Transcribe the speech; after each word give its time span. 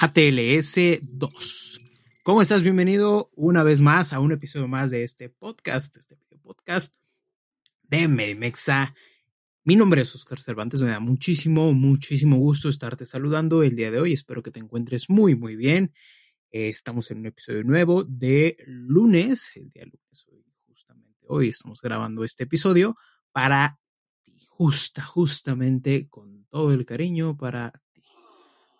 ATLS 0.00 1.18
2. 1.18 1.80
¿Cómo 2.22 2.40
estás? 2.40 2.62
Bienvenido 2.62 3.32
una 3.34 3.64
vez 3.64 3.80
más 3.80 4.12
a 4.12 4.20
un 4.20 4.30
episodio 4.30 4.68
más 4.68 4.92
de 4.92 5.02
este 5.02 5.28
podcast, 5.28 5.96
este 5.96 6.14
video 6.14 6.38
podcast 6.40 6.94
de 7.82 8.06
Medimexa. 8.06 8.94
Mi 9.64 9.74
nombre 9.74 10.02
es 10.02 10.14
Oscar 10.14 10.40
Cervantes, 10.40 10.82
me 10.82 10.90
da 10.90 11.00
muchísimo, 11.00 11.72
muchísimo 11.72 12.36
gusto 12.36 12.68
estarte 12.68 13.04
saludando 13.06 13.64
el 13.64 13.74
día 13.74 13.90
de 13.90 13.98
hoy. 13.98 14.12
Espero 14.12 14.40
que 14.40 14.52
te 14.52 14.60
encuentres 14.60 15.10
muy, 15.10 15.34
muy 15.34 15.56
bien. 15.56 15.92
Eh, 16.52 16.68
estamos 16.68 17.10
en 17.10 17.18
un 17.18 17.26
episodio 17.26 17.64
nuevo 17.64 18.04
de 18.04 18.56
lunes, 18.68 19.50
el 19.56 19.68
día 19.70 19.82
lunes, 19.82 20.26
hoy, 20.28 20.44
justamente 20.68 21.26
hoy 21.26 21.48
estamos 21.48 21.82
grabando 21.82 22.22
este 22.22 22.44
episodio 22.44 22.94
para 23.32 23.80
ti, 24.22 24.46
justa, 24.46 25.02
justamente 25.02 26.08
con 26.08 26.44
todo 26.44 26.72
el 26.72 26.86
cariño 26.86 27.36
para 27.36 27.72
ti. 27.92 28.04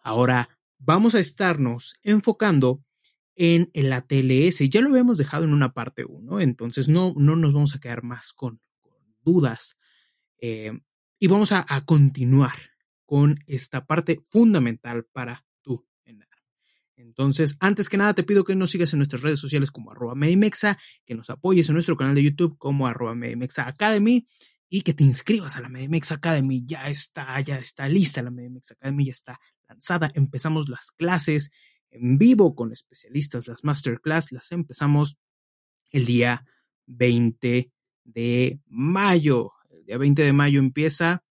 Ahora, 0.05 0.49
vamos 0.79 1.15
a 1.15 1.19
estarnos 1.19 1.95
enfocando 2.03 2.83
en 3.39 3.71
el 3.73 3.93
ATLS. 3.93 4.69
Ya 4.69 4.81
lo 4.81 4.89
habíamos 4.89 5.17
dejado 5.17 5.45
en 5.45 5.53
una 5.53 5.73
parte 5.73 6.05
1, 6.05 6.41
entonces 6.41 6.89
no, 6.89 7.15
no 7.17 7.37
nos 7.37 7.53
vamos 7.53 7.75
a 7.75 7.81
quedar 7.81 8.03
más 8.03 8.33
con, 8.33 8.61
dudas. 9.23 9.77
Eh, 10.41 10.73
y 11.19 11.27
vamos 11.27 11.53
a, 11.53 11.65
a, 11.69 11.85
continuar 11.85 12.55
con 13.05 13.37
esta 13.47 13.87
parte 13.87 14.21
fundamental 14.31 15.05
para 15.05 15.45
tu 15.63 15.87
enar. 16.05 16.29
Entonces, 16.97 17.57
antes 17.61 17.89
que 17.89 17.97
nada, 17.97 18.15
te 18.15 18.23
pido 18.23 18.45
que 18.45 18.55
nos 18.55 18.71
sigas 18.71 18.93
en 18.93 19.01
nuestras 19.01 19.23
redes 19.23 19.39
sociales 19.41 19.71
como 19.71 19.91
arroba 19.91 20.15
Medimexa, 20.15 20.79
que 21.05 21.15
nos 21.15 21.31
apoyes 21.31 21.69
en 21.69 21.75
nuestro 21.75 21.97
canal 21.97 22.15
de 22.15 22.23
YouTube 22.23 22.57
como 22.59 22.87
arroba 22.87 23.15
Medimexa 23.15 23.67
Academy 23.67 24.27
y 24.69 24.83
que 24.83 24.95
te 24.95 25.05
inscribas 25.05 25.57
a 25.57 25.61
la 25.61 25.69
Medimex 25.69 26.13
Academy. 26.13 26.63
Ya 26.67 26.89
está, 26.89 27.41
ya 27.41 27.59
está 27.59 27.89
lista 27.89 28.23
la 28.23 28.31
Medimex 28.31 28.73
Academy, 28.73 29.07
ya 29.07 29.13
está 29.13 29.41
lanzada. 29.69 30.11
Empezamos 30.15 30.69
las 30.69 30.91
clases 30.91 31.51
en 31.91 32.19
vivo 32.19 32.55
con 32.55 32.73
especialistas, 32.73 33.49
las 33.49 33.65
masterclass, 33.65 34.33
las 34.33 34.53
empezamos 34.53 35.17
el 35.91 36.05
día 36.07 36.45
20 36.87 37.73
de 38.05 38.61
mayo. 38.67 39.53
El 39.71 39.85
día 39.85 39.99
20 39.99 40.23
de 40.23 40.33
mayo 40.33 40.59
empieza 40.59 41.25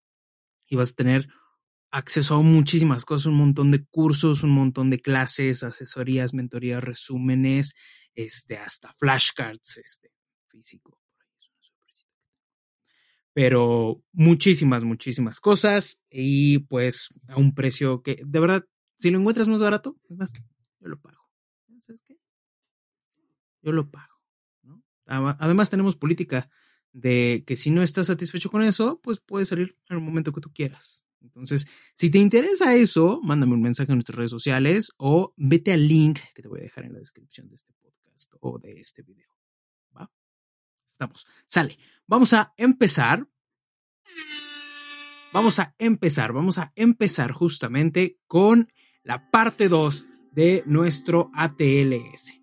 y 0.67 0.75
vas 0.75 0.91
a 0.91 0.95
tener 0.95 1.27
acceso 1.91 2.35
a 2.35 2.41
muchísimas 2.41 3.05
cosas, 3.05 3.27
un 3.27 3.37
montón 3.37 3.71
de 3.71 3.85
cursos, 3.85 4.43
un 4.43 4.51
montón 4.51 4.89
de 4.89 4.99
clases, 4.99 5.63
asesorías, 5.63 6.33
mentorías, 6.33 6.83
resúmenes, 6.83 7.75
este, 8.13 8.57
hasta 8.57 8.93
flashcards, 8.97 9.77
este, 9.77 10.11
físico 10.49 10.99
pero 13.37 14.03
muchísimas, 14.13 14.83
muchísimas 14.83 15.39
cosas 15.39 16.01
y 16.09 16.57
pues 16.57 17.09
a 17.27 17.35
un 17.35 17.53
precio 17.53 18.01
que 18.01 18.19
de 18.25 18.39
verdad, 18.39 18.65
si 18.97 19.11
lo 19.11 19.19
encuentras 19.19 19.47
más 19.47 19.59
barato, 19.59 19.95
es 20.09 20.17
más, 20.17 20.33
yo 20.79 20.87
lo 20.87 20.99
pago. 20.99 21.21
¿Sabes 21.77 22.01
qué? 22.01 22.17
Yo 23.61 23.73
lo 23.73 23.91
pago. 23.91 24.23
Además 25.05 25.69
tenemos 25.69 25.95
política 25.95 26.49
de 26.93 27.43
que 27.45 27.55
si 27.55 27.69
no 27.69 27.83
estás 27.83 28.07
satisfecho 28.07 28.49
con 28.49 28.63
eso, 28.63 28.99
pues 29.03 29.19
puedes 29.19 29.49
salir 29.49 29.77
en 29.87 29.97
el 29.97 30.03
momento 30.03 30.31
que 30.31 30.41
tú 30.41 30.51
quieras. 30.51 31.05
Entonces, 31.21 31.67
si 31.93 32.09
te 32.09 32.17
interesa 32.17 32.75
eso, 32.75 33.21
mándame 33.21 33.53
un 33.53 33.61
mensaje 33.61 33.91
en 33.91 33.97
nuestras 33.97 34.15
redes 34.15 34.31
sociales 34.31 34.93
o 34.97 35.35
vete 35.37 35.73
al 35.73 35.87
link 35.87 36.17
que 36.33 36.41
te 36.41 36.47
voy 36.47 36.61
a 36.61 36.63
dejar 36.63 36.85
en 36.85 36.93
la 36.93 36.99
descripción 36.99 37.49
de 37.49 37.57
este 37.57 37.71
podcast 37.83 38.33
o 38.39 38.57
de 38.57 38.79
este 38.79 39.03
video. 39.03 39.36
Estamos. 40.87 41.27
Sale. 41.45 41.77
Vamos 42.07 42.33
a 42.33 42.53
empezar. 42.57 43.27
Vamos 45.33 45.59
a 45.59 45.75
empezar. 45.77 46.33
Vamos 46.33 46.57
a 46.57 46.71
empezar 46.75 47.31
justamente 47.31 48.19
con 48.27 48.67
la 49.03 49.29
parte 49.29 49.69
2 49.69 50.05
de 50.31 50.63
nuestro 50.65 51.29
ATLS. 51.35 52.33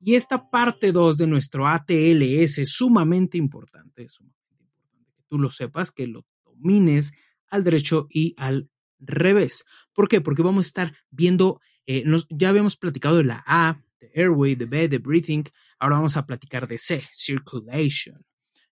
Y 0.00 0.16
esta 0.16 0.50
parte 0.50 0.90
2 0.90 1.16
de 1.16 1.26
nuestro 1.28 1.68
ATLS 1.68 2.58
es 2.58 2.72
sumamente 2.72 3.38
importante, 3.38 4.08
sumamente 4.08 4.50
importante 4.50 5.12
que 5.16 5.22
tú 5.28 5.38
lo 5.38 5.50
sepas, 5.50 5.92
que 5.92 6.08
lo 6.08 6.26
domines 6.44 7.12
al 7.48 7.62
derecho 7.62 8.08
y 8.10 8.34
al 8.36 8.68
revés. 8.98 9.64
¿Por 9.92 10.08
qué? 10.08 10.20
Porque 10.20 10.42
vamos 10.42 10.66
a 10.66 10.68
estar 10.68 10.96
viendo, 11.10 11.60
eh, 11.86 12.02
nos, 12.04 12.26
ya 12.30 12.48
habíamos 12.48 12.76
platicado 12.76 13.18
de 13.18 13.24
la 13.24 13.44
A, 13.46 13.80
airway, 14.14 14.54
de 14.54 14.66
B, 14.66 14.88
de 14.88 14.98
breathing, 14.98 15.44
ahora 15.78 15.96
vamos 15.96 16.16
a 16.16 16.26
platicar 16.26 16.66
de 16.68 16.78
C, 16.78 17.02
circulation. 17.12 18.24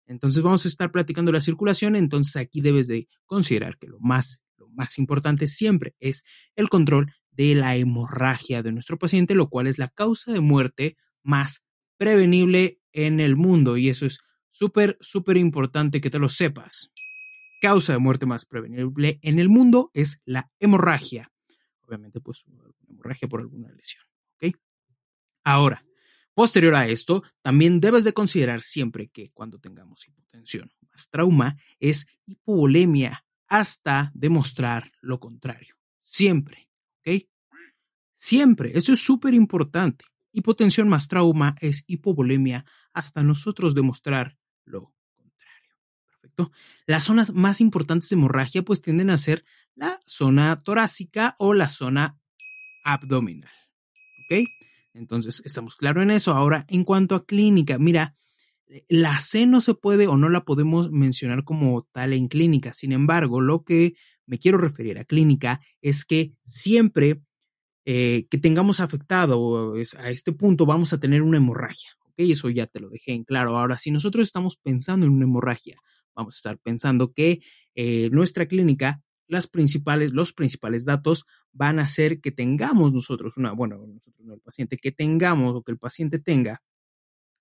Entonces 0.05 0.43
vamos 0.43 0.65
a 0.65 0.67
estar 0.67 0.91
platicando 0.91 1.31
la 1.31 1.41
circulación, 1.41 1.95
entonces 1.95 2.35
aquí 2.35 2.61
debes 2.61 2.87
de 2.87 3.07
considerar 3.25 3.77
que 3.77 3.87
lo 3.87 3.99
más, 3.99 4.41
lo 4.57 4.67
más 4.69 4.97
importante 4.97 5.47
siempre 5.47 5.95
es 5.99 6.23
el 6.55 6.69
control 6.69 7.13
de 7.31 7.55
la 7.55 7.75
hemorragia 7.75 8.61
de 8.61 8.71
nuestro 8.71 8.97
paciente, 8.97 9.35
lo 9.35 9.49
cual 9.49 9.67
es 9.67 9.77
la 9.77 9.87
causa 9.87 10.33
de 10.33 10.41
muerte 10.41 10.97
más 11.23 11.63
prevenible 11.97 12.79
en 12.91 13.19
el 13.19 13.35
mundo 13.35 13.77
y 13.77 13.89
eso 13.89 14.05
es 14.05 14.19
súper, 14.49 14.97
súper 15.01 15.37
importante 15.37 16.01
que 16.01 16.09
te 16.09 16.19
lo 16.19 16.29
sepas. 16.29 16.91
Causa 17.61 17.93
de 17.93 17.99
muerte 17.99 18.25
más 18.25 18.45
prevenible 18.45 19.19
en 19.21 19.39
el 19.39 19.49
mundo 19.49 19.91
es 19.93 20.21
la 20.25 20.51
hemorragia. 20.59 21.31
Obviamente, 21.81 22.19
pues 22.19 22.43
hemorragia 22.89 23.27
por 23.27 23.41
alguna 23.41 23.71
lesión. 23.71 24.03
¿Ok? 24.35 24.55
Ahora, 25.43 25.83
Posterior 26.33 26.75
a 26.75 26.87
esto, 26.87 27.23
también 27.41 27.79
debes 27.79 28.05
de 28.05 28.13
considerar 28.13 28.61
siempre 28.61 29.09
que 29.09 29.31
cuando 29.31 29.59
tengamos 29.59 30.07
hipotensión 30.07 30.71
más 30.89 31.09
trauma 31.09 31.57
es 31.79 32.07
hipovolemia 32.25 33.25
hasta 33.47 34.11
demostrar 34.13 34.91
lo 35.01 35.19
contrario. 35.19 35.75
Siempre, 35.99 36.69
¿ok? 36.99 37.27
Siempre, 38.13 38.71
eso 38.77 38.93
es 38.93 39.03
súper 39.03 39.33
importante. 39.33 40.05
Hipotensión 40.31 40.87
más 40.87 41.09
trauma 41.09 41.55
es 41.59 41.83
hipovolemia 41.87 42.65
hasta 42.93 43.23
nosotros 43.23 43.75
demostrar 43.75 44.37
lo 44.63 44.93
contrario. 45.17 45.73
Perfecto. 46.07 46.51
Las 46.85 47.03
zonas 47.03 47.33
más 47.33 47.59
importantes 47.59 48.09
de 48.09 48.15
hemorragia 48.15 48.63
pues 48.63 48.81
tienden 48.81 49.09
a 49.09 49.17
ser 49.17 49.43
la 49.75 49.99
zona 50.05 50.57
torácica 50.59 51.35
o 51.39 51.53
la 51.53 51.67
zona 51.67 52.17
abdominal. 52.85 53.51
¿Ok? 54.25 54.47
Entonces, 54.93 55.41
estamos 55.45 55.75
claros 55.75 56.03
en 56.03 56.11
eso. 56.11 56.33
Ahora, 56.33 56.65
en 56.69 56.83
cuanto 56.83 57.15
a 57.15 57.25
clínica, 57.25 57.77
mira, 57.77 58.15
La 58.87 59.17
C 59.17 59.45
no 59.45 59.61
se 59.61 59.73
puede 59.73 60.07
o 60.07 60.17
no 60.17 60.29
la 60.29 60.45
podemos 60.45 60.91
mencionar 60.91 61.43
como 61.43 61.87
tal 61.91 62.13
en 62.13 62.27
clínica. 62.27 62.73
Sin 62.73 62.91
embargo, 62.91 63.41
lo 63.41 63.63
que 63.63 63.95
me 64.25 64.39
quiero 64.39 64.57
referir 64.57 64.97
a 64.97 65.05
clínica 65.05 65.61
es 65.81 66.05
que 66.05 66.33
siempre 66.43 67.21
eh, 67.83 68.27
que 68.29 68.37
tengamos 68.37 68.79
afectado 68.79 69.73
a 69.73 70.09
este 70.09 70.33
punto 70.33 70.67
vamos 70.67 70.93
a 70.93 70.99
tener 70.99 71.21
una 71.21 71.37
hemorragia. 71.37 71.89
¿ok? 72.05 72.13
Eso 72.17 72.49
ya 72.49 72.67
te 72.67 72.79
lo 72.79 72.89
dejé 72.89 73.13
en 73.13 73.23
claro. 73.23 73.57
Ahora, 73.57 73.77
si 73.77 73.91
nosotros 73.91 74.23
estamos 74.23 74.57
pensando 74.57 75.05
en 75.05 75.13
una 75.13 75.25
hemorragia, 75.25 75.77
vamos 76.15 76.35
a 76.35 76.37
estar 76.37 76.57
pensando 76.59 77.11
que 77.11 77.41
eh, 77.75 78.09
nuestra 78.11 78.45
clínica, 78.45 79.01
las 79.31 79.47
principales, 79.47 80.11
los 80.11 80.33
principales 80.33 80.83
datos 80.83 81.25
van 81.53 81.79
a 81.79 81.87
ser 81.87 82.19
que 82.19 82.33
tengamos 82.33 82.91
nosotros 82.91 83.37
una, 83.37 83.53
bueno, 83.53 83.77
nosotros 83.77 84.25
no 84.25 84.33
el 84.33 84.41
paciente, 84.41 84.77
que 84.77 84.91
tengamos 84.91 85.55
o 85.55 85.63
que 85.63 85.71
el 85.71 85.77
paciente 85.77 86.19
tenga 86.19 86.61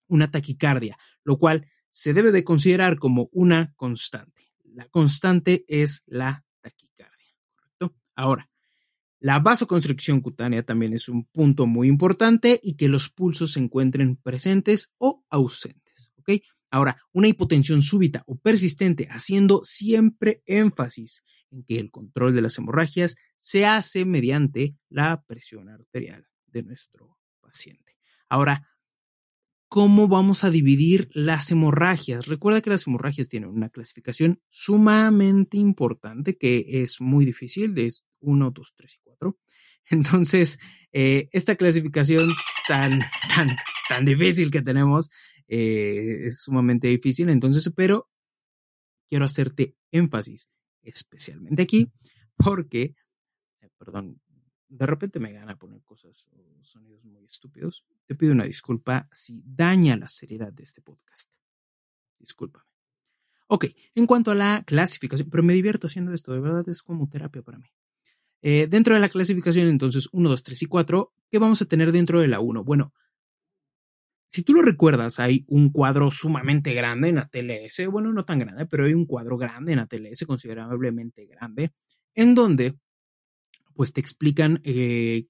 una 0.06 0.30
taquicardia, 0.30 0.96
lo 1.24 1.36
cual 1.36 1.66
se 1.88 2.14
debe 2.14 2.30
de 2.30 2.44
considerar 2.44 2.96
como 2.96 3.28
una 3.32 3.74
constante. 3.74 4.52
La 4.72 4.86
constante 4.86 5.64
es 5.66 6.04
la 6.06 6.44
taquicardia, 6.60 7.34
¿correcto? 7.56 7.96
Ahora, 8.14 8.48
la 9.18 9.40
vasoconstricción 9.40 10.20
cutánea 10.20 10.62
también 10.62 10.94
es 10.94 11.08
un 11.08 11.24
punto 11.24 11.66
muy 11.66 11.88
importante 11.88 12.60
y 12.62 12.74
que 12.74 12.88
los 12.88 13.08
pulsos 13.08 13.54
se 13.54 13.60
encuentren 13.60 14.14
presentes 14.14 14.94
o 14.98 15.24
ausentes. 15.28 16.12
Ahora, 16.70 17.02
una 17.12 17.28
hipotensión 17.28 17.82
súbita 17.82 18.22
o 18.26 18.38
persistente, 18.38 19.08
haciendo 19.10 19.62
siempre 19.64 20.42
énfasis 20.46 21.24
en 21.50 21.64
que 21.64 21.78
el 21.78 21.90
control 21.90 22.34
de 22.34 22.42
las 22.42 22.56
hemorragias 22.58 23.16
se 23.36 23.66
hace 23.66 24.04
mediante 24.04 24.76
la 24.88 25.22
presión 25.22 25.68
arterial 25.68 26.26
de 26.46 26.62
nuestro 26.62 27.18
paciente. 27.40 27.96
Ahora, 28.28 28.68
¿cómo 29.68 30.06
vamos 30.06 30.44
a 30.44 30.50
dividir 30.50 31.08
las 31.12 31.50
hemorragias? 31.50 32.26
Recuerda 32.26 32.60
que 32.60 32.70
las 32.70 32.86
hemorragias 32.86 33.28
tienen 33.28 33.50
una 33.50 33.70
clasificación 33.70 34.40
sumamente 34.48 35.56
importante 35.56 36.36
que 36.36 36.82
es 36.82 37.00
muy 37.00 37.24
difícil, 37.24 37.76
es 37.78 38.06
1, 38.20 38.50
2, 38.52 38.72
3 38.76 38.94
y 38.94 38.98
4. 39.02 39.38
Entonces, 39.90 40.58
eh, 40.92 41.28
esta 41.32 41.56
clasificación 41.56 42.30
tan, 42.68 43.00
tan, 43.34 43.56
tan 43.88 44.04
difícil 44.04 44.52
que 44.52 44.62
tenemos 44.62 45.10
eh, 45.52 46.26
es 46.26 46.42
sumamente 46.42 46.86
difícil, 46.86 47.28
entonces, 47.28 47.68
pero 47.74 48.08
quiero 49.08 49.24
hacerte 49.24 49.76
énfasis, 49.90 50.48
especialmente 50.80 51.62
aquí, 51.62 51.90
porque, 52.36 52.94
eh, 53.60 53.68
perdón, 53.76 54.20
de 54.68 54.86
repente 54.86 55.18
me 55.18 55.32
gana 55.32 55.58
poner 55.58 55.82
cosas 55.82 56.24
o 56.30 56.62
sonidos 56.62 57.04
muy 57.04 57.24
estúpidos. 57.24 57.84
Te 58.06 58.14
pido 58.14 58.32
una 58.32 58.44
disculpa 58.44 59.08
si 59.12 59.42
daña 59.44 59.96
la 59.96 60.06
seriedad 60.06 60.52
de 60.52 60.62
este 60.62 60.82
podcast. 60.82 61.28
Discúlpame. 62.16 62.66
Ok, 63.48 63.66
en 63.96 64.06
cuanto 64.06 64.30
a 64.30 64.36
la 64.36 64.62
clasificación, 64.64 65.30
pero 65.30 65.42
me 65.42 65.54
divierto 65.54 65.88
haciendo 65.88 66.12
esto, 66.12 66.32
de 66.32 66.38
verdad 66.38 66.68
es 66.68 66.84
como 66.84 67.08
terapia 67.08 67.42
para 67.42 67.58
mí. 67.58 67.66
Eh, 68.42 68.68
dentro 68.70 68.94
de 68.94 69.00
la 69.00 69.08
clasificación, 69.08 69.66
entonces, 69.66 70.08
1, 70.12 70.28
2, 70.28 70.42
3 70.44 70.62
y 70.62 70.66
4, 70.66 71.12
¿qué 71.28 71.40
vamos 71.40 71.60
a 71.60 71.64
tener 71.64 71.90
dentro 71.90 72.20
de 72.20 72.28
la 72.28 72.38
1? 72.38 72.62
Bueno, 72.62 72.94
si 74.30 74.44
tú 74.44 74.54
lo 74.54 74.62
recuerdas, 74.62 75.18
hay 75.18 75.44
un 75.48 75.70
cuadro 75.70 76.12
sumamente 76.12 76.72
grande 76.72 77.08
en 77.08 77.18
ATLS, 77.18 77.88
bueno, 77.90 78.12
no 78.12 78.24
tan 78.24 78.38
grande, 78.38 78.64
pero 78.64 78.84
hay 78.84 78.94
un 78.94 79.04
cuadro 79.04 79.36
grande 79.36 79.72
en 79.72 79.80
ATLS, 79.80 80.24
considerablemente 80.24 81.26
grande, 81.26 81.72
en 82.14 82.36
donde 82.36 82.76
pues 83.74 83.92
te 83.92 84.00
explican 84.00 84.60
eh, 84.62 85.26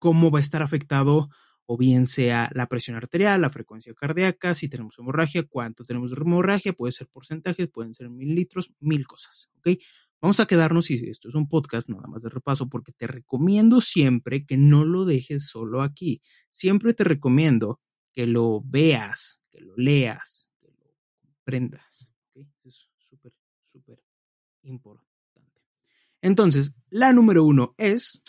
cómo 0.00 0.32
va 0.32 0.40
a 0.40 0.42
estar 0.42 0.62
afectado 0.62 1.28
o 1.64 1.76
bien 1.76 2.06
sea 2.06 2.50
la 2.52 2.66
presión 2.66 2.96
arterial, 2.96 3.40
la 3.40 3.50
frecuencia 3.50 3.94
cardíaca, 3.94 4.52
si 4.54 4.68
tenemos 4.68 4.98
hemorragia, 4.98 5.44
cuánto 5.48 5.84
tenemos 5.84 6.10
hemorragia, 6.10 6.72
puede 6.72 6.90
ser 6.90 7.06
porcentajes, 7.06 7.68
pueden 7.68 7.94
ser 7.94 8.10
mil 8.10 8.34
litros, 8.34 8.72
mil 8.80 9.06
cosas, 9.06 9.48
¿ok? 9.58 9.78
Vamos 10.20 10.40
a 10.40 10.46
quedarnos, 10.46 10.90
y 10.90 11.08
esto 11.08 11.28
es 11.28 11.36
un 11.36 11.48
podcast 11.48 11.88
nada 11.88 12.08
más 12.08 12.24
de 12.24 12.30
repaso, 12.30 12.68
porque 12.68 12.90
te 12.90 13.06
recomiendo 13.06 13.80
siempre 13.80 14.44
que 14.44 14.56
no 14.56 14.84
lo 14.84 15.04
dejes 15.04 15.46
solo 15.46 15.82
aquí. 15.82 16.20
Siempre 16.50 16.94
te 16.94 17.04
recomiendo 17.04 17.80
que 18.12 18.26
lo 18.26 18.62
veas, 18.64 19.42
que 19.50 19.60
lo 19.60 19.74
leas, 19.76 20.50
que 20.60 20.68
lo 20.68 20.94
comprendas. 21.20 22.12
¿okay? 22.30 22.48
es 22.64 22.88
súper, 22.96 23.32
súper 23.72 24.02
importante. 24.62 25.10
Entonces, 26.22 26.74
la 26.90 27.12
número 27.12 27.44
uno 27.44 27.74
es, 27.78 28.22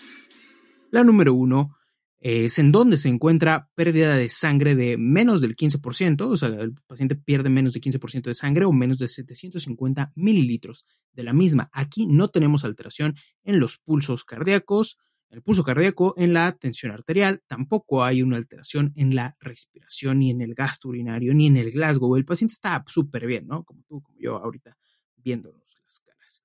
la 0.92 1.04
número 1.04 1.33
uno 1.33 1.75
es 2.22 2.60
en 2.60 2.72
donde 2.72 2.98
se 2.98 3.10
encuentra 3.10 3.69
pérdida 3.74 4.16
de 4.16 4.30
sangre 4.30 4.75
de 4.75 4.95
menos 4.98 5.42
del 5.42 5.56
15%, 5.56 6.22
o 6.22 6.38
sea, 6.38 6.50
el 6.50 6.75
paciente 6.86 7.16
pierde 7.16 7.50
menos 7.50 7.74
de 7.74 7.81
15% 7.81 8.24
de 8.24 8.36
sangre 8.36 8.66
o 8.66 8.72
menos 8.72 9.00
de 9.00 9.07
750 9.07 10.13
mililitros 10.16 10.86
de 11.13 11.24
la 11.24 11.34
misma. 11.34 11.69
Aquí 11.74 12.06
no 12.06 12.30
tenemos 12.30 12.63
alteración 12.63 13.16
en 13.44 13.60
los 13.60 13.80
pulsos 13.80 14.24
cardíacos, 14.24 14.98
el 15.31 15.42
pulso 15.42 15.63
cardíaco, 15.63 16.13
en 16.18 16.33
la 16.33 16.51
tensión 16.57 16.92
arterial, 16.92 17.42
tampoco 17.48 18.04
hay 18.04 18.22
una 18.22 18.38
alteración 18.38 18.92
en 18.95 19.16
la 19.16 19.38
respiración, 19.39 20.19
ni 20.19 20.30
en 20.30 20.42
el 20.42 20.54
gasto 20.54 20.89
urinario, 20.89 21.33
ni 21.33 21.48
en 21.48 21.57
el 21.57 21.72
Glasgow. 21.72 22.16
El 22.18 22.25
paciente 22.25 22.54
está 22.54 22.83
súper 22.88 23.25
bien, 23.25 23.48
¿no? 23.48 23.63
Como 23.63 23.83
tú, 23.88 24.01
como 24.01 24.18
yo 24.19 24.36
ahorita 24.38 24.78
viéndonos 25.16 25.75
las 25.81 26.00
caras. 26.00 26.44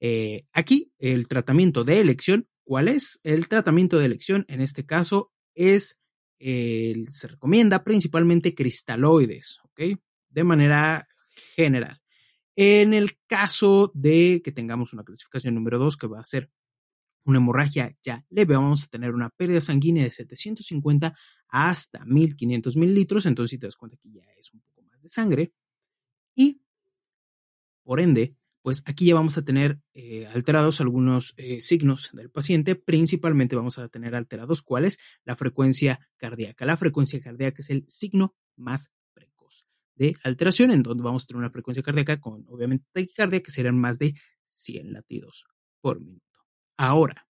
Eh, 0.00 0.44
aquí, 0.52 0.92
el 0.98 1.26
tratamiento 1.26 1.84
de 1.84 2.00
elección, 2.00 2.48
¿cuál 2.64 2.88
es? 2.88 3.18
El 3.22 3.48
tratamiento 3.48 3.98
de 3.98 4.04
elección, 4.04 4.44
en 4.48 4.60
este 4.60 4.84
caso, 4.84 5.32
es, 5.54 6.02
se 6.38 7.28
recomienda 7.28 7.82
principalmente 7.82 8.54
cristaloides, 8.54 9.58
¿ok? 9.64 9.98
De 10.28 10.44
manera 10.44 11.08
general. 11.56 12.00
En 12.56 12.92
el 12.92 13.18
caso 13.26 13.90
de 13.94 14.42
que 14.44 14.52
tengamos 14.52 14.92
una 14.92 15.04
clasificación 15.04 15.54
número 15.54 15.78
2, 15.78 15.96
que 15.96 16.08
va 16.08 16.20
a 16.20 16.24
ser 16.24 16.50
una 17.24 17.38
hemorragia 17.38 17.96
ya 18.02 18.24
leve, 18.30 18.54
vamos 18.54 18.84
a 18.84 18.88
tener 18.88 19.12
una 19.12 19.30
pérdida 19.30 19.60
sanguínea 19.60 20.04
de 20.04 20.10
750 20.10 21.14
hasta 21.48 22.04
1500 22.04 22.76
mililitros, 22.76 23.26
entonces 23.26 23.50
si 23.50 23.58
te 23.58 23.66
das 23.66 23.76
cuenta 23.76 23.96
que 23.96 24.10
ya 24.10 24.22
es 24.38 24.52
un 24.52 24.60
poco 24.60 24.82
más 24.82 25.02
de 25.02 25.08
sangre. 25.08 25.52
Y, 26.34 26.60
por 27.82 28.00
ende, 28.00 28.36
pues 28.62 28.82
aquí 28.84 29.06
ya 29.06 29.14
vamos 29.14 29.38
a 29.38 29.44
tener 29.44 29.80
eh, 29.94 30.26
alterados 30.26 30.80
algunos 30.80 31.34
eh, 31.36 31.60
signos 31.62 32.10
del 32.12 32.30
paciente, 32.30 32.74
principalmente 32.74 33.56
vamos 33.56 33.78
a 33.78 33.88
tener 33.88 34.14
alterados 34.14 34.62
cuáles, 34.62 34.98
la 35.24 35.36
frecuencia 35.36 36.00
cardíaca. 36.16 36.66
La 36.66 36.76
frecuencia 36.76 37.20
cardíaca 37.20 37.62
es 37.62 37.70
el 37.70 37.84
signo 37.88 38.34
más 38.56 38.92
precoz 39.14 39.64
de 39.94 40.14
alteración, 40.22 40.70
en 40.70 40.82
donde 40.82 41.02
vamos 41.02 41.24
a 41.24 41.26
tener 41.28 41.38
una 41.38 41.50
frecuencia 41.50 41.82
cardíaca 41.82 42.20
con, 42.20 42.44
obviamente, 42.48 42.86
taquicardia, 42.92 43.42
que 43.42 43.50
serían 43.50 43.78
más 43.78 43.98
de 43.98 44.14
100 44.46 44.92
latidos 44.92 45.46
por 45.80 46.00
minuto. 46.00 46.27
Ahora, 46.78 47.28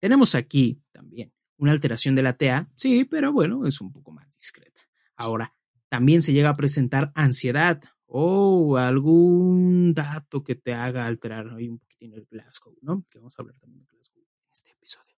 tenemos 0.00 0.34
aquí 0.34 0.80
también 0.92 1.32
una 1.58 1.72
alteración 1.72 2.14
de 2.14 2.22
la 2.22 2.36
TEA, 2.36 2.66
sí, 2.76 3.04
pero 3.04 3.32
bueno, 3.32 3.66
es 3.66 3.80
un 3.80 3.92
poco 3.92 4.12
más 4.12 4.30
discreta. 4.30 4.80
Ahora, 5.16 5.54
también 5.88 6.22
se 6.22 6.32
llega 6.32 6.50
a 6.50 6.56
presentar 6.56 7.10
ansiedad 7.16 7.82
o 8.06 8.76
algún 8.76 9.92
dato 9.92 10.44
que 10.44 10.54
te 10.54 10.72
haga 10.72 11.06
alterar 11.06 11.48
ahí 11.50 11.68
un 11.68 11.80
poquitín 11.80 12.14
el 12.14 12.26
Glasgow, 12.30 12.76
¿no? 12.80 13.04
Que 13.10 13.18
vamos 13.18 13.34
a 13.36 13.42
hablar 13.42 13.56
también 13.58 13.82
de 13.82 13.88
Glasgow 13.92 14.22
en 14.22 14.52
este 14.52 14.70
episodio. 14.70 15.16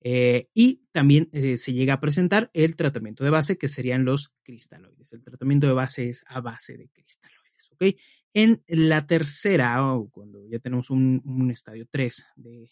Eh, 0.00 0.50
y 0.52 0.88
también 0.90 1.28
eh, 1.32 1.56
se 1.56 1.72
llega 1.72 1.94
a 1.94 2.00
presentar 2.00 2.50
el 2.52 2.74
tratamiento 2.74 3.22
de 3.22 3.30
base, 3.30 3.58
que 3.58 3.68
serían 3.68 4.04
los 4.04 4.32
cristaloides. 4.42 5.12
El 5.12 5.22
tratamiento 5.22 5.68
de 5.68 5.72
base 5.72 6.08
es 6.08 6.24
a 6.26 6.40
base 6.40 6.76
de 6.76 6.88
cristaloides, 6.88 7.70
¿ok? 7.70 7.96
En 8.38 8.62
la 8.68 9.06
tercera, 9.06 9.94
o 9.94 10.10
cuando 10.10 10.46
ya 10.46 10.58
tenemos 10.58 10.90
un, 10.90 11.50
estadio 11.50 11.86
3 11.90 12.26
de 12.36 12.70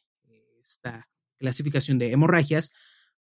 esta 0.62 1.08
clasificación 1.38 1.96
de 1.96 2.12
hemorragias, 2.12 2.70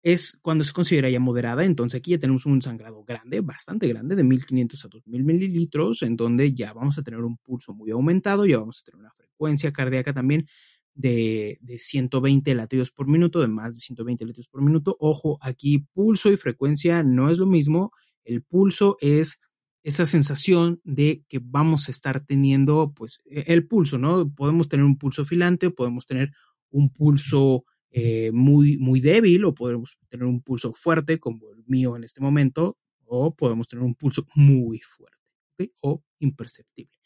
es 0.05 0.39
cuando 0.41 0.63
se 0.63 0.73
considera 0.73 1.11
ya 1.11 1.19
moderada. 1.19 1.65
Entonces 1.65 1.99
aquí 1.99 2.13
ya 2.13 2.21
tenemos 2.21 2.47
un 2.47 2.63
sangrado 2.63 3.03
grande, 3.03 3.41
bastante 3.41 3.89
grande, 3.89 4.15
de 4.15 4.23
1500 4.23 4.85
a 4.85 4.89
2000 4.89 5.25
mililitros, 5.25 6.03
en 6.03 6.17
donde 6.17 6.55
ya 6.55 6.73
vamos 6.73 6.97
a 6.99 7.03
tener 7.03 7.19
un 7.19 7.37
pulso 7.37 7.75
muy 7.75 7.91
aumentado, 7.91 8.47
ya 8.47 8.59
vamos 8.59 8.79
a 8.79 8.85
tener 8.85 9.01
una 9.01 9.13
frecuencia 9.13 9.73
cardíaca 9.73 10.13
también 10.13 10.47
de, 10.95 11.59
de 11.61 11.79
120 11.79 12.55
latidos 12.55 12.93
por 12.93 13.09
minuto, 13.09 13.41
de 13.41 13.49
más 13.49 13.75
de 13.75 13.81
120 13.81 14.25
latidos 14.27 14.47
por 14.47 14.63
minuto. 14.63 14.97
Ojo, 15.01 15.37
aquí 15.41 15.81
pulso 15.93 16.31
y 16.31 16.37
frecuencia 16.37 17.03
no 17.03 17.29
es 17.29 17.39
lo 17.39 17.47
mismo. 17.47 17.91
El 18.23 18.45
pulso 18.45 18.99
es 19.01 19.41
esa 19.83 20.07
sensación 20.07 20.81
de 20.85 21.25
que 21.29 21.41
vamos 21.43 21.89
a 21.89 21.91
estar 21.91 22.21
teniendo 22.21 22.93
pues 22.95 23.23
e, 23.27 23.45
el 23.53 23.67
pulso, 23.67 23.99
¿no? 23.99 24.33
Podemos 24.33 24.69
tener 24.69 24.85
un 24.85 24.99
pulso 24.99 25.25
filante, 25.25 25.71
podemos 25.71 26.07
tener 26.07 26.33
un 26.71 26.91
pulso 26.91 27.65
eh, 27.91 28.31
muy, 28.33 28.77
muy 28.77 29.01
débil 29.01 29.45
o 29.45 29.55
podemos 29.55 29.99
tener 30.09 30.27
un 30.27 30.43
pulso 30.43 30.73
fuerte 30.73 31.19
como 31.19 31.53
el 31.53 31.65
mío 31.67 31.97
en 31.97 32.05
este 32.05 32.21
momento 32.21 32.79
o 33.05 33.35
podemos 33.35 33.67
tener 33.69 33.85
un 33.85 33.95
pulso 33.95 34.27
muy 34.35 34.81
fuerte 34.81 35.73
o 35.83 36.05
imperceptible. 36.19 36.97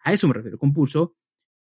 A 0.00 0.12
eso 0.12 0.28
me 0.28 0.34
refiero 0.34 0.58
con 0.58 0.72
pulso. 0.72 1.16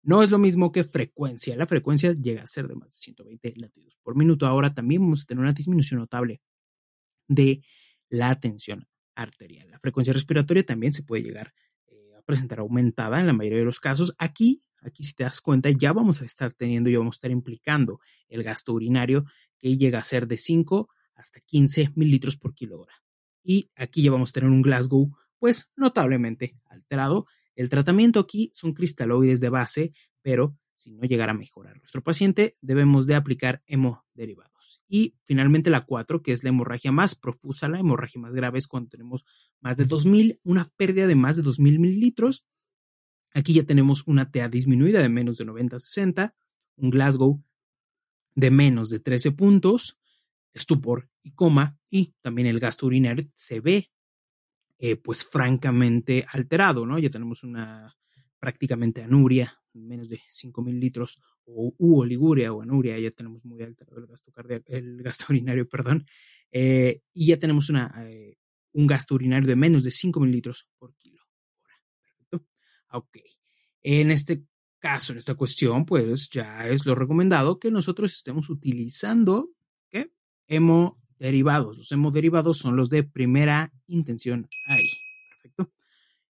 No 0.03 0.23
es 0.23 0.31
lo 0.31 0.39
mismo 0.39 0.73
que 0.73 0.85
frecuencia. 0.85 1.57
La 1.57 1.67
frecuencia 1.67 2.13
llega 2.13 2.43
a 2.43 2.47
ser 2.47 2.69
de 2.69 2.75
más 2.75 2.91
de 2.91 2.97
120 2.97 3.55
latidos 3.57 3.97
por 4.03 4.17
minuto. 4.17 4.47
Ahora 4.47 4.75
también 4.75 5.01
vamos 5.03 5.23
a 5.23 5.27
tener 5.27 5.43
una 5.43 5.53
disminución 5.53 6.01
notable 6.01 6.43
de 7.29 7.63
la 8.11 8.39
tensión 8.39 8.87
arterial. 9.15 9.71
La 9.71 9.79
frecuencia 9.79 10.13
respiratoria 10.13 10.65
también 10.65 10.93
se 10.93 11.03
puede 11.03 11.23
llegar 11.23 11.53
eh, 11.87 12.15
a 12.19 12.23
presentar 12.23 12.61
aumentada 12.61 13.21
en 13.21 13.27
la 13.27 13.33
mayoría 13.33 13.59
de 13.59 13.65
los 13.65 13.81
casos. 13.81 14.15
Aquí, 14.19 14.63
aquí 14.83 15.03
si 15.03 15.15
te 15.15 15.25
das 15.25 15.41
cuenta, 15.41 15.71
ya 15.71 15.93
vamos 15.93 16.23
a 16.23 16.25
estar 16.25 16.53
teniendo, 16.53 16.91
ya 16.91 16.99
vamos 16.99 17.17
a 17.17 17.19
estar 17.19 17.31
implicando 17.31 18.01
el 18.29 18.43
gasto 18.43 18.73
urinario 18.73 19.25
que 19.59 19.77
llega 19.77 19.99
a 19.99 20.05
ser 20.05 20.27
de 20.27 20.37
5 20.37 20.89
hasta 21.15 21.41
15 21.41 21.93
mililitros 21.95 22.37
por 22.37 22.55
kilo 22.55 22.81
hora. 22.81 22.95
Y 23.43 23.71
aquí 23.77 24.03
ya 24.03 24.11
vamos 24.11 24.31
a 24.31 24.33
tener 24.33 24.51
un 24.51 24.63
Glasgow, 24.63 25.17
pues 25.39 25.71
notablemente 25.77 26.57
alterado. 26.67 27.27
El 27.55 27.69
tratamiento 27.69 28.21
aquí 28.21 28.51
son 28.53 28.73
cristaloides 28.73 29.41
de 29.41 29.49
base, 29.49 29.93
pero 30.23 30.57
si 30.75 30.91
no 30.91 31.03
llegara 31.03 31.33
a 31.33 31.37
mejorar 31.37 31.79
nuestro 31.79 32.03
paciente, 32.03 32.55
debemos 32.61 33.07
de 33.07 33.15
aplicar 33.15 33.63
hemoderivados. 33.67 34.83
Y 34.89 35.15
finalmente 35.25 35.71
la 35.71 35.83
4, 35.83 36.23
que 36.23 36.33
es 36.33 36.43
la 36.43 36.51
hemorragia 36.51 36.93
más 36.93 37.15
profusa, 37.15 37.69
la 37.69 37.79
hemorragia 37.79 38.21
más 38.21 38.35
grave 38.35 38.59
es 38.59 38.67
cuando 38.67 38.91
tenemos 38.91 39.25
más 39.61 39.77
de 39.77 39.87
2.000, 39.87 40.41
una 40.43 40.71
pérdida 40.77 41.07
de 41.07 41.15
más 41.15 41.37
de 41.37 41.43
2.000 41.43 41.79
mililitros. 41.79 42.45
Aquí 43.33 43.55
ya 43.55 43.65
tenemos 43.65 44.07
una 44.07 44.31
TA 44.31 44.49
disminuida 44.49 45.01
de 45.01 45.09
menos 45.09 45.39
de 45.39 45.45
90 45.45 45.77
a 45.77 45.79
60, 45.79 46.35
un 46.77 46.91
Glasgow 46.91 47.43
de 48.35 48.51
menos 48.51 48.91
de 48.91 49.01
13 49.01 49.33
puntos, 49.33 49.97
estupor 50.53 51.09
y 51.23 51.33
coma, 51.33 51.79
y 51.89 52.15
también 52.21 52.49
el 52.49 52.61
gasto 52.61 52.87
urinario 52.87 53.29
se 53.35 53.61
ve 53.61 53.91
eh, 54.79 54.97
pues 54.97 55.25
francamente 55.25 56.27
alterado, 56.29 56.85
¿no? 56.85 56.99
Ya 56.99 57.11
tenemos 57.11 57.45
una 57.45 57.97
prácticamente 58.41 59.03
anuria, 59.03 59.64
menos 59.75 60.09
de 60.09 60.21
5.000 60.31 60.79
litros, 60.79 61.21
o 61.45 61.75
u 61.79 62.01
oliguria 62.01 62.53
o 62.53 62.63
anuria, 62.63 62.99
ya 62.99 63.11
tenemos 63.11 63.45
muy 63.45 63.63
alterado 63.63 64.01
el 64.01 65.03
gasto, 65.03 65.27
urinario, 65.29 65.69
perdón, 65.69 66.07
eh, 66.51 67.03
y 67.13 67.27
ya 67.27 67.39
tenemos 67.39 67.69
una, 67.71 67.93
eh, 68.07 68.39
un 68.73 68.87
gasto 68.87 69.15
urinario 69.15 69.49
de 69.49 69.57
menos 69.57 69.85
de 69.85 69.91
5.000 69.91 70.31
litros 70.31 70.69
por 70.79 70.95
kilo. 70.97 71.23
Perfecto. 71.63 72.47
Ok. 72.93 73.19
En 73.83 74.11
este 74.11 74.45
caso, 74.79 75.13
en 75.13 75.19
esta 75.19 75.35
cuestión, 75.35 75.87
pues 75.87 76.29
ya 76.29 76.69
es 76.69 76.85
lo 76.85 76.95
recomendado 76.95 77.59
que 77.59 77.71
nosotros 77.71 78.15
estemos 78.15 78.51
utilizando 78.51 79.51
¿qué? 79.91 80.13
hemoderivados. 80.47 81.79
Los 81.79 81.93
hemoderivados 81.93 82.59
son 82.59 82.77
los 82.77 82.91
de 82.91 83.03
primera 83.03 83.73
intención 83.87 84.49
ahí. 84.67 84.89
Perfecto. 85.31 85.73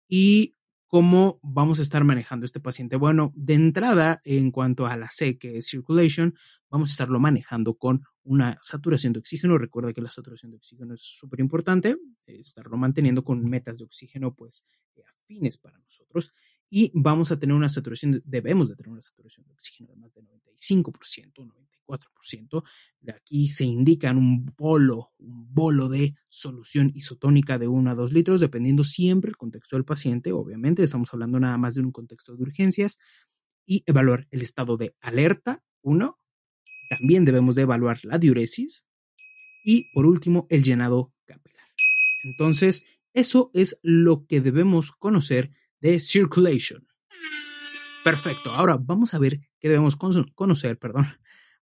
Y 0.09 0.56
¿Cómo 0.90 1.38
vamos 1.44 1.78
a 1.78 1.82
estar 1.82 2.02
manejando 2.02 2.44
este 2.44 2.59
paciente? 2.59 2.97
Bueno, 2.97 3.32
de 3.37 3.54
entrada, 3.54 4.20
en 4.25 4.50
cuanto 4.50 4.87
a 4.87 4.97
la 4.97 5.06
C, 5.09 5.38
circulation, 5.62 6.35
vamos 6.68 6.90
a 6.90 6.94
estarlo 6.94 7.20
manejando 7.20 7.75
con 7.75 8.02
una 8.25 8.59
saturación 8.61 9.12
de 9.12 9.20
oxígeno. 9.20 9.56
Recuerda 9.56 9.92
que 9.92 10.00
la 10.00 10.11
saturación 10.11 10.50
de 10.50 10.56
oxígeno 10.56 10.94
es 10.94 11.02
súper 11.02 11.38
importante, 11.38 11.97
estarlo 12.26 12.76
manteniendo 12.76 13.23
con 13.23 13.49
metas 13.49 13.78
de 13.78 13.85
oxígeno, 13.85 14.35
pues, 14.35 14.64
eh, 14.97 15.02
afines 15.09 15.59
para 15.59 15.78
nosotros. 15.78 16.32
Y 16.70 16.92
vamos 16.94 17.32
a 17.32 17.38
tener 17.38 17.54
una 17.54 17.68
saturación, 17.68 18.22
debemos 18.24 18.68
de 18.68 18.76
tener 18.76 18.92
una 18.92 19.02
saturación 19.02 19.44
de 19.46 19.52
oxígeno 19.52 19.90
de 19.90 19.96
más 19.96 20.14
de 20.14 20.22
95%, 20.22 21.52
4%. 21.90 22.64
Aquí 23.12 23.48
se 23.48 23.64
indican 23.64 24.16
un 24.16 24.46
bolo, 24.56 25.10
un 25.18 25.52
bolo 25.52 25.88
de 25.88 26.14
solución 26.28 26.92
isotónica 26.94 27.58
de 27.58 27.68
1 27.68 27.90
a 27.90 27.94
2 27.94 28.12
litros, 28.12 28.40
dependiendo 28.40 28.84
siempre 28.84 29.30
el 29.30 29.36
contexto 29.36 29.76
del 29.76 29.84
paciente. 29.84 30.32
Obviamente, 30.32 30.82
estamos 30.82 31.12
hablando 31.12 31.40
nada 31.40 31.58
más 31.58 31.74
de 31.74 31.80
un 31.80 31.92
contexto 31.92 32.36
de 32.36 32.42
urgencias. 32.42 32.98
Y 33.66 33.84
evaluar 33.86 34.26
el 34.30 34.42
estado 34.42 34.76
de 34.76 34.96
alerta, 35.00 35.62
1. 35.82 36.18
También 36.88 37.24
debemos 37.24 37.54
de 37.54 37.62
evaluar 37.62 37.98
la 38.04 38.18
diuresis. 38.18 38.84
Y 39.64 39.92
por 39.92 40.06
último, 40.06 40.46
el 40.50 40.64
llenado 40.64 41.12
capilar. 41.24 41.66
Entonces, 42.24 42.84
eso 43.12 43.50
es 43.54 43.78
lo 43.82 44.26
que 44.26 44.40
debemos 44.40 44.92
conocer 44.92 45.50
de 45.80 46.00
circulation. 46.00 46.87
Perfecto. 48.04 48.50
Ahora 48.50 48.78
vamos 48.80 49.14
a 49.14 49.18
ver 49.18 49.40
qué 49.58 49.68
debemos 49.68 49.96
conocer, 49.96 50.78
perdón, 50.78 51.06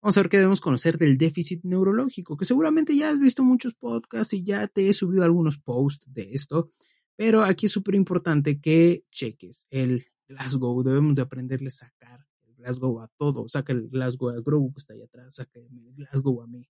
Vamos 0.06 0.18
a 0.18 0.20
ver 0.20 0.28
qué 0.28 0.36
debemos 0.36 0.60
conocer 0.60 0.98
del 0.98 1.18
déficit 1.18 1.64
neurológico, 1.64 2.36
que 2.36 2.44
seguramente 2.44 2.96
ya 2.96 3.10
has 3.10 3.18
visto 3.18 3.42
muchos 3.42 3.74
podcasts 3.74 4.34
y 4.34 4.44
ya 4.44 4.68
te 4.68 4.88
he 4.88 4.92
subido 4.92 5.24
algunos 5.24 5.58
posts 5.58 6.06
de 6.12 6.32
esto, 6.32 6.70
pero 7.16 7.42
aquí 7.42 7.66
es 7.66 7.72
súper 7.72 7.96
importante 7.96 8.60
que 8.60 9.04
cheques 9.10 9.66
el 9.68 10.04
Glasgow, 10.28 10.82
debemos 10.84 11.16
de 11.16 11.22
aprenderle 11.22 11.68
a 11.68 11.70
sacar 11.70 12.24
el 12.44 12.54
Glasgow 12.54 13.00
a 13.00 13.08
todo, 13.16 13.48
saca 13.48 13.72
el 13.72 13.88
Glasgow 13.88 14.28
a 14.28 14.40
Grogu 14.40 14.72
que 14.74 14.78
está 14.78 14.94
ahí 14.94 15.02
atrás, 15.02 15.34
saca 15.34 15.58
el 15.58 15.68
Glasgow 15.96 16.42
a 16.42 16.46
mí, 16.46 16.68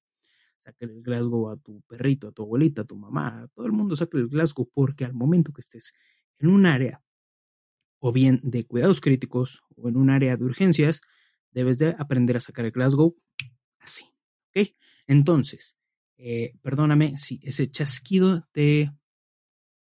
saca 0.59 0.87
el 0.87 1.03
Glasgow 1.03 1.51
a 1.51 1.57
tu 1.59 1.83
perrito, 1.83 2.29
a 2.29 2.33
tu 2.33 2.43
abuelita, 2.43 2.83
a 2.83 2.85
tu 2.87 2.97
mamá, 2.97 3.43
a 3.43 3.49
todo 3.49 3.67
el 3.67 3.73
mundo 3.73 3.97
saca 3.97 4.17
el 4.17 4.29
Glasgow 4.29 4.71
porque 4.73 5.05
al 5.05 5.13
momento 5.13 5.53
que 5.53 5.61
estés 5.61 5.93
en 6.39 6.49
un 6.49 6.65
área 6.65 7.03
o 7.99 8.13
bien 8.13 8.41
de 8.43 8.65
cuidados 8.65 9.01
críticos 9.01 9.63
o 9.77 9.89
en 9.89 9.97
un 9.97 10.11
área 10.11 10.37
de 10.37 10.45
urgencias, 10.45 11.03
debes 11.51 11.79
de 11.79 11.95
aprender 11.99 12.37
a 12.37 12.41
sacar 12.41 12.65
el 12.65 12.73
Glasgow 12.73 13.17
así. 13.79 14.05
¿Ok? 14.51 14.69
Entonces, 15.07 15.77
eh, 16.19 16.55
perdóname 16.63 17.17
si 17.19 17.41
ese 17.43 17.69
chasquido 17.69 18.43
te 18.53 18.93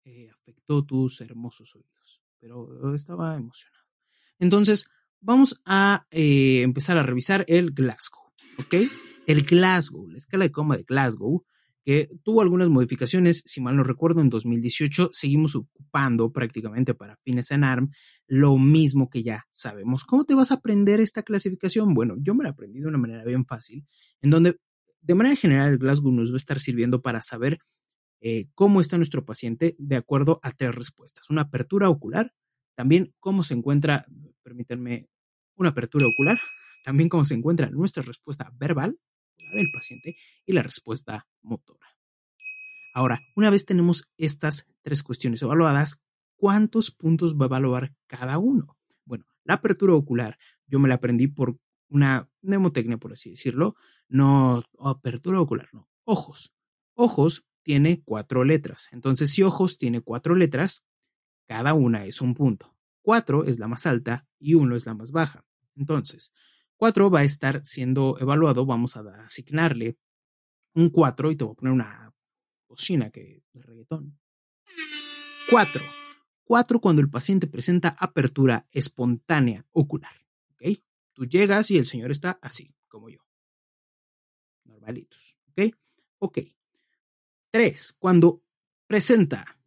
eh, 0.06 0.30
afectó 0.32 0.86
tus 0.86 1.22
hermosos 1.22 1.76
oídos, 1.76 2.22
pero 2.40 2.96
estaba 2.96 3.36
emocionado. 3.36 3.86
Entonces, 4.38 4.90
vamos 5.20 5.62
a 5.66 6.08
eh, 6.12 6.62
empezar 6.62 6.98
a 6.98 7.04
revisar 7.04 7.46
el 7.48 7.72
Glasgow. 7.72 8.24
¿Ok? 8.58 8.76
El 9.28 9.44
Glasgow, 9.44 10.08
la 10.08 10.18
escala 10.18 10.46
de 10.46 10.52
coma 10.52 10.78
de 10.78 10.84
Glasgow, 10.84 11.46
tuvo 12.24 12.42
algunas 12.42 12.70
modificaciones, 12.70 13.42
si 13.46 13.62
mal 13.62 13.76
no 13.76 13.84
recuerdo, 13.84 14.22
en 14.22 14.30
2018 14.30 15.10
seguimos 15.14 15.56
ocupando 15.56 16.32
prácticamente 16.32 16.94
para 16.94 17.18
fines 17.24 17.52
en 17.52 17.64
ARM 17.64 17.92
lo 18.28 18.58
mismo 18.58 19.10
que 19.10 19.24
ya 19.24 19.46
sabemos. 19.50 20.04
¿Cómo 20.04 20.26
te 20.26 20.36
vas 20.36 20.52
a 20.52 20.56
aprender 20.56 21.00
esta 21.00 21.24
clasificación? 21.24 21.94
Bueno, 21.94 22.16
yo 22.20 22.36
me 22.36 22.44
la 22.44 22.52
aprendí 22.52 22.80
de 22.80 22.88
una 22.88 22.98
manera 22.98 23.24
bien 23.24 23.46
fácil, 23.46 23.88
en 24.22 24.30
donde 24.30 24.58
de 25.02 25.16
manera 25.16 25.36
general 25.36 25.72
el 25.72 25.78
Glasgow 25.78 26.12
nos 26.12 26.32
va 26.32 26.36
a 26.36 26.38
estar 26.38 26.60
sirviendo 26.60 27.02
para 27.02 27.22
saber 27.22 27.60
eh, 28.22 28.48
cómo 28.54 28.82
está 28.82 28.98
nuestro 28.98 29.26
paciente 29.26 29.76
de 29.80 29.96
acuerdo 29.96 30.40
a 30.44 30.52
tres 30.52 30.76
respuestas. 30.76 31.30
Una 31.30 31.44
apertura 31.44 31.90
ocular, 31.90 32.34
también 32.76 33.14
cómo 33.20 33.44
se 33.44 33.54
encuentra, 33.54 34.06
permítanme, 34.44 35.08
una 35.56 35.70
apertura 35.70 36.06
ocular, 36.06 36.38
también 36.84 37.10
cómo 37.10 37.26
se 37.26 37.34
encuentra 37.34 37.70
nuestra 37.70 38.04
respuesta 38.04 38.52
verbal, 38.58 39.00
la 39.40 39.58
del 39.58 39.72
paciente, 39.72 40.16
y 40.46 40.54
la 40.54 40.64
respuesta 40.64 41.28
motora. 41.42 41.88
Ahora, 42.94 43.22
una 43.36 43.50
vez 43.50 43.66
tenemos 43.66 44.10
estas 44.18 44.68
tres 44.82 45.04
cuestiones 45.04 45.42
evaluadas, 45.42 46.02
cuántos 46.36 46.92
puntos 46.92 47.36
va 47.36 47.46
a 47.46 47.48
evaluar 47.48 47.94
cada 48.08 48.38
uno. 48.38 48.78
Bueno, 49.06 49.26
la 49.44 49.56
apertura 49.56 49.94
ocular 49.94 50.38
yo 50.68 50.80
me 50.80 50.88
la 50.88 50.96
aprendí 50.96 51.28
por 51.28 51.58
una 51.90 52.30
mnemotecnia, 52.42 52.98
por 52.98 53.14
así 53.14 53.32
decirlo. 53.32 53.76
No, 54.08 54.64
apertura 54.80 55.42
ocular, 55.42 55.70
no. 55.74 55.90
Ojos. 56.04 56.54
Ojos 56.94 57.46
tiene 57.64 58.02
cuatro 58.04 58.44
letras. 58.44 58.88
Entonces, 58.92 59.32
si 59.32 59.44
ojos 59.44 59.78
tiene 59.78 60.02
cuatro 60.02 60.36
letras, 60.36 60.84
cada 61.48 61.74
una 61.74 62.06
es 62.06 62.22
un 62.22 62.36
punto. 62.36 62.76
Cuatro 63.02 63.46
es 63.46 63.60
la 63.60 63.68
más 63.68 63.86
alta 63.86 64.28
y 64.40 64.54
uno 64.54 64.76
es 64.76 64.86
la 64.86 64.94
más 64.94 65.12
baja. 65.12 65.44
Entonces, 65.76 66.32
cuatro 66.80 67.12
va 67.12 67.20
a 67.20 67.24
estar 67.24 67.64
siendo 67.66 68.18
evaluado. 68.20 68.66
Vamos 68.66 68.96
a 68.96 69.02
asignarle 69.26 69.98
un 70.74 70.90
cuatro 70.90 71.30
y 71.30 71.36
te 71.36 71.44
voy 71.44 71.52
a 71.52 71.56
poner 71.56 71.74
una 71.74 72.16
bocina 72.68 73.10
que 73.12 73.44
de 73.52 73.62
reggaetón. 73.62 74.18
Cuatro. 75.50 75.84
4 76.46 76.82
cuando 76.82 77.04
el 77.04 77.12
paciente 77.12 77.46
presenta 77.46 77.90
apertura 78.00 78.68
espontánea 78.72 79.68
ocular. 79.72 80.14
¿Ok? 80.54 80.80
Tú 81.14 81.26
llegas 81.26 81.70
y 81.70 81.78
el 81.78 81.86
señor 81.86 82.10
está 82.10 82.40
así, 82.42 82.76
como 82.88 83.08
yo. 83.10 83.20
Normalitos. 84.64 85.36
¿Ok? 85.52 85.76
Ok. 86.18 86.40
3. 87.52 87.94
Cuando 88.00 88.42
presenta 88.88 89.60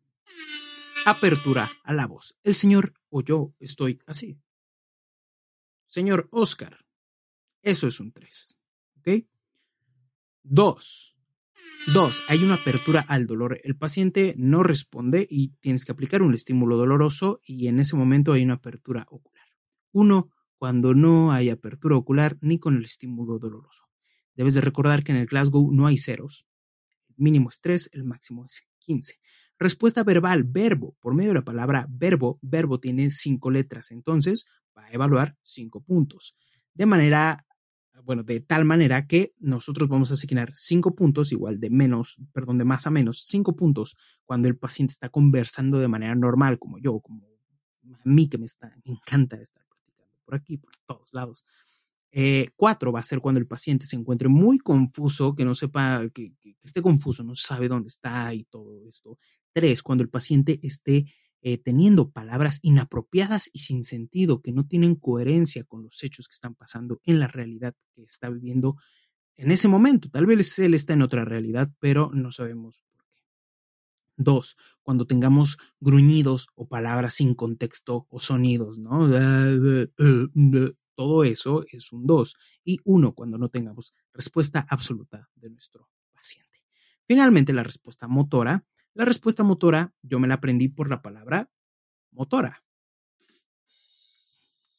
apertura 1.07 1.71
a 1.85 1.93
la 1.93 2.09
voz. 2.09 2.37
El 2.43 2.57
señor 2.57 2.95
o 3.11 3.23
yo 3.23 3.55
estoy 3.61 4.01
así. 4.07 4.41
Señor 5.87 6.29
Oscar. 6.33 6.85
Eso 7.63 7.87
es 7.87 8.01
un 8.01 8.13
3. 8.13 8.59
¿Ok? 8.99 9.09
2 10.43 11.13
Dos, 11.89 12.23
hay 12.29 12.45
una 12.45 12.55
apertura 12.55 13.05
al 13.09 13.27
dolor. 13.27 13.61
El 13.65 13.77
paciente 13.77 14.35
no 14.39 14.63
responde 14.63 15.27
y 15.29 15.49
tienes 15.61 15.85
que 15.85 15.91
aplicar 15.91 16.23
un 16.23 16.33
estímulo 16.33 16.77
doloroso 16.77 17.41
y 17.45 17.67
en 17.67 17.81
ese 17.81 17.97
momento 17.97 18.33
hay 18.33 18.45
una 18.45 18.55
apertura 18.55 19.05
ocular. 19.11 19.49
Uno, 19.91 20.31
cuando 20.59 20.95
no 20.95 21.33
hay 21.33 21.51
apertura 21.51 21.97
ocular 21.97 22.39
ni 22.41 22.61
con 22.61 22.77
el 22.77 22.85
estímulo 22.85 23.41
doloroso. 23.41 23.83
Debes 24.37 24.55
de 24.55 24.61
recordar 24.61 25.03
que 25.03 25.11
en 25.11 25.19
el 25.19 25.27
Glasgow 25.27 25.73
no 25.73 25.89
hay 25.89 25.99
ceros. 25.99 26.47
El 27.09 27.17
mínimo 27.19 27.49
es 27.49 27.61
3, 27.61 27.91
el 27.95 28.05
máximo 28.05 28.45
es 28.45 28.63
15. 28.79 29.19
Respuesta 29.59 30.05
verbal, 30.05 30.45
verbo. 30.45 30.97
Por 31.01 31.15
medio 31.15 31.31
de 31.31 31.41
la 31.41 31.45
palabra 31.45 31.89
verbo, 31.91 32.39
verbo 32.43 32.79
tiene 32.79 33.11
cinco 33.11 33.51
letras, 33.51 33.91
entonces 33.91 34.47
va 34.77 34.85
a 34.85 34.93
evaluar 34.93 35.37
cinco 35.43 35.83
puntos. 35.83 36.37
De 36.75 36.87
manera 36.87 37.45
bueno, 38.05 38.23
de 38.23 38.41
tal 38.41 38.65
manera 38.65 39.07
que 39.07 39.35
nosotros 39.39 39.89
vamos 39.89 40.11
a 40.11 40.15
asignar 40.15 40.53
cinco 40.55 40.95
puntos, 40.95 41.33
igual 41.33 41.61
de 41.61 41.71
menos, 41.71 42.17
perdón, 42.33 42.59
de 42.59 42.65
más 42.65 42.87
a 42.87 42.91
menos, 42.91 43.23
cinco 43.25 43.55
puntos 43.55 43.97
cuando 44.25 44.49
el 44.49 44.57
paciente 44.57 44.93
está 44.93 45.09
conversando 45.09 45.79
de 45.79 45.89
manera 45.89 46.15
normal, 46.15 46.59
como 46.59 46.79
yo, 46.79 47.01
como 47.01 47.27
a 47.93 48.01
mí 48.05 48.29
que 48.29 48.39
me, 48.39 48.47
está, 48.47 48.75
me 48.85 48.93
encanta 48.93 49.37
estar 49.37 49.65
practicando 49.67 50.19
por 50.25 50.35
aquí, 50.35 50.57
por 50.57 50.73
todos 50.87 51.13
lados. 51.13 51.45
Eh, 52.15 52.51
cuatro 52.57 52.93
va 52.93 53.01
a 53.01 53.05
ser 53.05 53.21
cuando 53.21 53.41
el 53.41 53.47
paciente 53.47 53.87
se 53.87 53.97
encuentre 53.97 54.29
muy 54.29 54.59
confuso, 54.59 55.35
que 55.35 55.45
no 55.45 55.55
sepa, 55.55 56.03
que, 56.13 56.35
que, 56.39 56.57
esté 56.63 56.83
confuso, 56.83 57.25
no 57.25 57.35
sabe 57.35 57.69
dónde 57.69 57.89
está 57.89 58.35
y 58.35 58.45
todo 58.45 58.87
esto. 58.87 59.19
Tres, 59.53 59.83
cuando 59.83 60.03
el 60.03 60.11
paciente 60.11 60.59
esté 60.63 61.07
eh, 61.45 61.59
teniendo 61.59 62.11
palabras 62.11 62.61
inapropiadas 62.63 63.51
y 63.53 63.59
sin 63.59 63.83
sentido, 63.83 64.41
que 64.41 64.53
no 64.53 64.65
tienen 64.65 64.95
coherencia 64.95 65.65
con 65.65 65.83
los 65.83 66.03
hechos 66.05 66.29
que 66.29 66.35
están 66.35 66.55
pasando 66.55 67.01
en 67.05 67.19
la 67.19 67.27
realidad 67.27 67.75
que 67.95 68.03
está 68.03 68.31
viviendo 68.31 68.77
en 69.35 69.51
ese 69.51 69.67
momento. 69.67 70.09
Tal 70.09 70.27
vez 70.27 70.59
él 70.61 70.75
está 70.75 70.93
en 70.93 71.03
otra 71.03 71.25
realidad, 71.25 71.73
pero 71.81 72.11
no 72.15 72.31
sabemos 72.31 72.83
por 72.93 73.05
qué. 73.05 73.21
Dos, 74.17 74.57
cuando 74.83 75.07
tengamos 75.07 75.59
gruñidos 75.81 76.47
o 76.55 76.69
palabras 76.69 77.15
sin 77.15 77.35
contexto 77.35 78.07
o 78.09 78.21
sonidos, 78.21 78.79
¿no? 78.79 79.09
Todo 80.95 81.25
eso 81.25 81.65
es 81.73 81.91
un 81.93 82.07
2 82.07 82.37
y 82.65 82.79
1 82.85 83.15
cuando 83.15 83.39
no 83.39 83.49
tengamos 83.49 83.95
respuesta 84.13 84.65
absoluta 84.69 85.29
de 85.35 85.51
nuestro 85.51 85.89
paciente. 86.13 86.61
Finalmente, 87.07 87.53
la 87.53 87.63
respuesta 87.63 88.07
motora. 88.07 88.65
La 88.95 89.05
respuesta 89.05 89.43
motora 89.43 89.95
yo 90.03 90.19
me 90.19 90.29
la 90.29 90.35
aprendí 90.35 90.69
por 90.69 90.89
la 90.89 91.03
palabra 91.03 91.51
motora. 92.11 92.63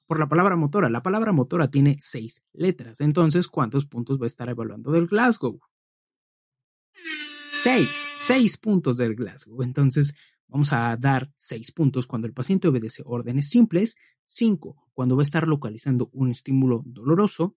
Por 0.06 0.20
la 0.20 0.28
palabra 0.28 0.56
motora. 0.56 0.90
La 0.90 1.02
palabra 1.02 1.32
motora 1.32 1.70
tiene 1.70 1.98
seis 2.00 2.44
letras. 2.54 3.02
Entonces, 3.02 3.48
¿cuántos 3.48 3.86
puntos 3.86 4.20
va 4.20 4.26
a 4.26 4.28
estar 4.28 4.50
evaluando 4.50 4.92
del 4.92 5.08
Glasgow? 5.08 5.60
Seis. 7.52 8.06
Seis 8.16 8.58
puntos 8.58 8.98
del 8.98 9.16
Glasgow. 9.16 9.64
Entonces, 9.64 10.14
Vamos 10.54 10.72
a 10.72 10.96
dar 10.98 11.34
seis 11.36 11.72
puntos 11.72 12.06
cuando 12.06 12.28
el 12.28 12.34
paciente 12.34 12.68
obedece 12.68 13.02
órdenes 13.08 13.50
simples, 13.50 13.98
cinco 14.24 14.88
cuando 14.94 15.16
va 15.16 15.24
a 15.24 15.26
estar 15.26 15.48
localizando 15.48 16.12
un 16.14 16.30
estímulo 16.30 16.84
doloroso, 16.86 17.56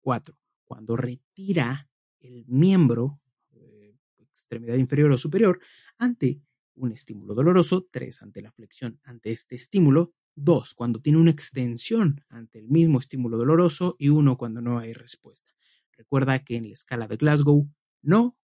cuatro 0.00 0.34
cuando 0.64 0.96
retira 0.96 1.90
el 2.20 2.46
miembro, 2.46 3.20
eh, 3.52 3.94
extremidad 4.18 4.76
inferior 4.76 5.10
o 5.12 5.18
superior, 5.18 5.60
ante 5.98 6.40
un 6.74 6.92
estímulo 6.92 7.34
doloroso, 7.34 7.88
tres 7.90 8.22
ante 8.22 8.40
la 8.40 8.52
flexión 8.52 9.00
ante 9.04 9.30
este 9.32 9.56
estímulo, 9.56 10.14
dos 10.34 10.74
cuando 10.74 11.00
tiene 11.00 11.18
una 11.18 11.30
extensión 11.30 12.24
ante 12.28 12.58
el 12.58 12.68
mismo 12.68 12.98
estímulo 12.98 13.36
doloroso 13.36 13.96
y 13.98 14.08
uno 14.08 14.36
cuando 14.36 14.60
no 14.60 14.78
hay 14.78 14.92
respuesta. 14.92 15.52
Recuerda 15.92 16.44
que 16.44 16.56
en 16.56 16.68
la 16.68 16.74
escala 16.74 17.08
de 17.08 17.16
Glasgow 17.16 17.68
no 18.02 18.38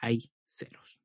hay 0.00 0.30
ceros. 0.44 1.00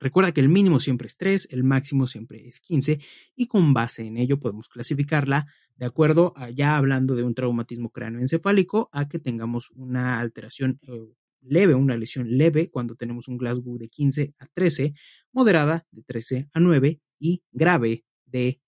Recuerda 0.00 0.32
que 0.32 0.40
el 0.40 0.48
mínimo 0.48 0.80
siempre 0.80 1.06
es 1.06 1.16
3, 1.16 1.48
el 1.52 1.62
máximo 1.62 2.08
siempre 2.08 2.48
es 2.48 2.60
15 2.60 2.98
y 3.36 3.46
con 3.46 3.72
base 3.72 4.04
en 4.04 4.16
ello 4.16 4.40
podemos 4.40 4.68
clasificarla 4.68 5.46
de 5.76 5.86
acuerdo 5.86 6.32
a 6.34 6.50
ya 6.50 6.76
hablando 6.76 7.14
de 7.14 7.22
un 7.22 7.34
traumatismo 7.34 7.90
cráneoencefálico 7.90 8.88
a 8.92 9.08
que 9.08 9.20
tengamos 9.20 9.70
una 9.70 10.18
alteración 10.18 10.80
eh, 10.88 11.14
leve, 11.42 11.74
una 11.74 11.96
lesión 11.96 12.36
leve 12.36 12.70
cuando 12.70 12.94
tenemos 12.94 13.28
un 13.28 13.38
Glasgow 13.38 13.78
de 13.78 13.88
15 13.88 14.34
a 14.38 14.46
13, 14.46 14.94
moderada 15.32 15.86
de 15.90 16.02
13 16.02 16.48
a 16.52 16.60
9 16.60 17.00
y 17.18 17.42
grave 17.52 18.04
de 18.24 18.60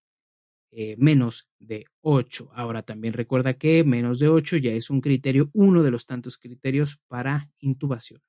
eh, 0.76 0.96
menos 0.98 1.48
de 1.60 1.86
8. 2.00 2.50
Ahora 2.52 2.82
también 2.82 3.14
recuerda 3.14 3.54
que 3.54 3.84
menos 3.84 4.18
de 4.18 4.28
8 4.28 4.56
ya 4.56 4.72
es 4.72 4.90
un 4.90 5.00
criterio, 5.00 5.48
uno 5.52 5.82
de 5.84 5.92
los 5.92 6.04
tantos 6.04 6.36
criterios 6.36 7.00
para 7.06 7.48
intubación. 7.60 8.20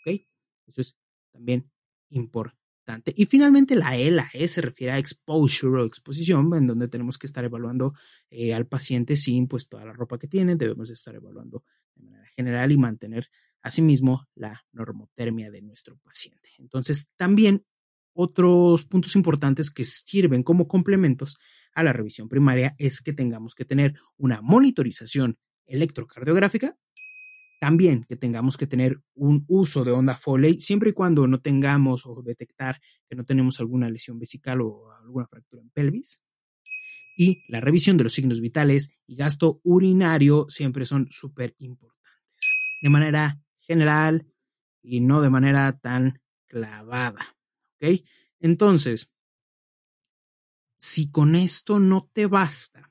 ¿Ok? 0.00 0.22
Eso 0.66 0.80
es 0.80 0.96
también 1.30 1.70
importante. 2.08 3.12
Y 3.14 3.26
finalmente 3.26 3.76
la 3.76 3.98
E, 3.98 4.10
la 4.10 4.28
E 4.32 4.48
se 4.48 4.62
refiere 4.62 4.94
a 4.94 4.98
exposure 4.98 5.82
o 5.82 5.84
exposición, 5.84 6.52
en 6.54 6.66
donde 6.66 6.88
tenemos 6.88 7.18
que 7.18 7.26
estar 7.26 7.44
evaluando 7.44 7.92
eh, 8.30 8.54
al 8.54 8.66
paciente 8.66 9.14
sin 9.14 9.46
pues 9.46 9.68
toda 9.68 9.84
la 9.84 9.92
ropa 9.92 10.18
que 10.18 10.26
tiene, 10.26 10.56
debemos 10.56 10.90
estar 10.90 11.14
evaluando 11.14 11.64
de 12.00 12.10
manera 12.10 12.28
general 12.34 12.72
y 12.72 12.76
mantener 12.76 13.28
asimismo 13.62 14.26
la 14.34 14.64
normotermia 14.72 15.50
de 15.50 15.62
nuestro 15.62 15.98
paciente. 15.98 16.50
Entonces 16.58 17.08
también 17.16 17.64
otros 18.12 18.84
puntos 18.84 19.14
importantes 19.16 19.70
que 19.70 19.84
sirven 19.84 20.42
como 20.42 20.66
complementos 20.66 21.36
a 21.74 21.82
la 21.82 21.92
revisión 21.92 22.28
primaria 22.28 22.74
es 22.78 23.00
que 23.00 23.12
tengamos 23.12 23.54
que 23.54 23.64
tener 23.64 23.94
una 24.16 24.40
monitorización 24.42 25.38
electrocardiográfica 25.66 26.76
también 27.60 28.04
que 28.04 28.16
tengamos 28.16 28.56
que 28.56 28.66
tener 28.66 29.02
un 29.14 29.44
uso 29.46 29.84
de 29.84 29.92
onda 29.92 30.16
Foley 30.16 30.58
siempre 30.58 30.90
y 30.90 30.92
cuando 30.94 31.26
no 31.26 31.42
tengamos 31.42 32.06
o 32.06 32.22
detectar 32.22 32.80
que 33.06 33.14
no 33.14 33.24
tenemos 33.24 33.60
alguna 33.60 33.90
lesión 33.90 34.18
vesical 34.18 34.62
o 34.62 34.90
alguna 34.92 35.26
fractura 35.26 35.60
en 35.60 35.68
pelvis. 35.68 36.20
Y 37.16 37.42
la 37.48 37.60
revisión 37.60 37.96
de 37.96 38.04
los 38.04 38.14
signos 38.14 38.40
vitales 38.40 38.90
y 39.06 39.16
gasto 39.16 39.60
urinario 39.64 40.46
siempre 40.48 40.86
son 40.86 41.08
súper 41.10 41.54
importantes. 41.58 42.00
De 42.82 42.88
manera 42.88 43.40
general 43.58 44.26
y 44.82 45.00
no 45.00 45.20
de 45.20 45.30
manera 45.30 45.78
tan 45.78 46.20
clavada. 46.46 47.36
¿Ok? 47.76 48.00
Entonces, 48.40 49.10
si 50.78 51.10
con 51.10 51.34
esto 51.34 51.78
no 51.78 52.10
te 52.12 52.26
basta, 52.26 52.90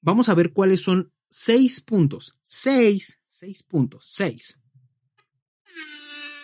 vamos 0.00 0.28
a 0.28 0.34
ver 0.34 0.52
cuáles 0.52 0.80
son 0.80 1.12
seis 1.28 1.80
puntos. 1.80 2.38
Seis, 2.42 3.20
seis 3.26 3.62
puntos. 3.62 4.06
Seis. 4.08 4.58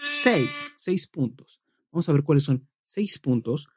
Seis, 0.00 0.66
seis 0.76 1.06
puntos. 1.06 1.60
Vamos 1.90 2.08
a 2.08 2.12
ver 2.12 2.22
cuáles 2.22 2.44
son 2.44 2.68
seis 2.82 3.18
puntos 3.18 3.68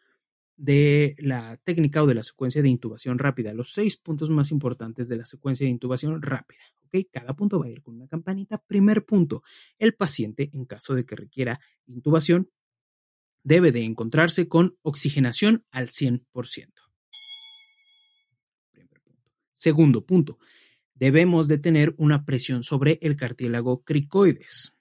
de 0.64 1.18
la 1.20 1.58
técnica 1.58 2.02
o 2.02 2.08
de 2.08 2.16
la 2.16 2.24
secuencia 2.24 2.62
de 2.62 2.70
intubación 2.70 3.20
rápida. 3.20 3.54
Los 3.54 3.74
seis 3.74 3.98
puntos 3.98 4.30
más 4.30 4.50
importantes 4.50 5.10
de 5.10 5.18
la 5.18 5.26
secuencia 5.26 5.66
de 5.66 5.72
intubación 5.72 6.22
rápida. 6.22 6.62
¿ok? 6.84 7.06
Cada 7.12 7.36
punto 7.36 7.60
va 7.60 7.66
a 7.66 7.70
ir 7.70 7.82
con 7.82 7.96
una 7.96 8.08
campanita. 8.08 8.60
Primer 8.60 9.06
punto, 9.06 9.44
el 9.78 9.94
paciente, 9.94 10.52
en 10.54 10.64
caso 10.64 10.96
de 10.96 11.06
que 11.06 11.18
requiera 11.18 11.60
intubación, 11.86 12.50
debe 13.44 13.74
de 13.74 13.84
encontrarse 13.84 14.48
con 14.48 14.78
oxigenación 14.84 15.66
al 15.70 15.90
100%. 15.90 16.24
Primer 18.72 19.02
punto. 19.02 19.32
Segundo 19.52 20.06
punto, 20.06 20.40
debemos 20.94 21.50
de 21.50 21.58
tener 21.58 21.94
una 21.98 22.24
presión 22.24 22.64
sobre 22.64 23.00
el 23.02 23.18
cartílago 23.18 23.84
cricoides. 23.84 24.78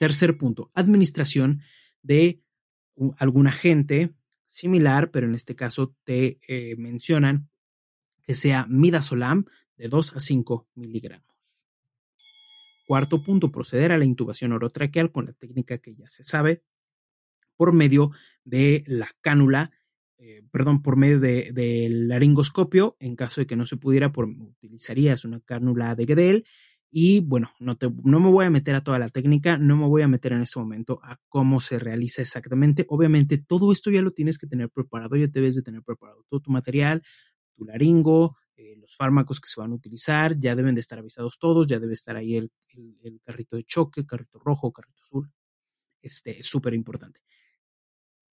Tercer 0.00 0.36
punto, 0.36 0.72
administración 0.74 1.62
de 2.02 2.42
algún 3.18 3.46
agente 3.46 4.14
similar, 4.46 5.10
pero 5.10 5.26
en 5.26 5.34
este 5.34 5.54
caso 5.54 5.94
te 6.04 6.38
eh, 6.48 6.76
mencionan 6.76 7.48
que 8.22 8.34
sea 8.34 8.66
midazolam 8.66 9.44
de 9.76 9.88
2 9.88 10.16
a 10.16 10.20
5 10.20 10.68
miligramos. 10.74 11.26
Cuarto 12.86 13.22
punto, 13.22 13.52
proceder 13.52 13.92
a 13.92 13.98
la 13.98 14.04
intubación 14.04 14.52
orotraqueal 14.52 15.12
con 15.12 15.26
la 15.26 15.32
técnica 15.32 15.78
que 15.78 15.94
ya 15.94 16.08
se 16.08 16.24
sabe 16.24 16.62
por 17.56 17.72
medio 17.72 18.12
de 18.44 18.84
la 18.86 19.08
cánula 19.20 19.70
eh, 20.20 20.42
perdón, 20.50 20.82
por 20.82 20.96
medio 20.96 21.20
del 21.20 21.54
de, 21.54 21.88
laringoscopio, 21.90 22.96
en 22.98 23.14
caso 23.14 23.40
de 23.40 23.46
que 23.46 23.54
no 23.54 23.66
se 23.66 23.76
pudiera, 23.76 24.10
por, 24.10 24.26
utilizarías 24.26 25.24
una 25.24 25.40
cánula 25.40 25.94
de 25.94 26.06
Gedel. 26.06 26.44
Y 26.90 27.20
bueno, 27.20 27.50
no, 27.60 27.76
te, 27.76 27.90
no 28.02 28.18
me 28.18 28.30
voy 28.30 28.46
a 28.46 28.50
meter 28.50 28.74
a 28.74 28.82
toda 28.82 28.98
la 28.98 29.10
técnica, 29.10 29.58
no 29.58 29.76
me 29.76 29.86
voy 29.86 30.02
a 30.02 30.08
meter 30.08 30.32
en 30.32 30.42
este 30.42 30.58
momento 30.58 31.00
a 31.02 31.20
cómo 31.28 31.60
se 31.60 31.78
realiza 31.78 32.22
exactamente. 32.22 32.86
Obviamente, 32.88 33.36
todo 33.36 33.72
esto 33.72 33.90
ya 33.90 34.00
lo 34.00 34.12
tienes 34.12 34.38
que 34.38 34.46
tener 34.46 34.70
preparado, 34.70 35.16
ya 35.16 35.26
debes 35.26 35.54
de 35.54 35.62
tener 35.62 35.82
preparado 35.82 36.24
todo 36.30 36.40
tu 36.40 36.50
material, 36.50 37.02
tu 37.54 37.66
laringo, 37.66 38.36
eh, 38.56 38.76
los 38.76 38.96
fármacos 38.96 39.40
que 39.40 39.48
se 39.48 39.60
van 39.60 39.72
a 39.72 39.74
utilizar, 39.74 40.38
ya 40.38 40.56
deben 40.56 40.74
de 40.74 40.80
estar 40.80 40.98
avisados 40.98 41.38
todos, 41.38 41.66
ya 41.66 41.78
debe 41.78 41.92
estar 41.92 42.16
ahí 42.16 42.36
el, 42.36 42.50
carrito 43.22 43.56
de 43.56 43.64
choque, 43.64 44.06
carrito 44.06 44.38
rojo, 44.38 44.72
carrito 44.72 45.02
azul. 45.04 45.30
Este 46.00 46.40
es 46.40 46.46
súper 46.46 46.72
importante. 46.72 47.20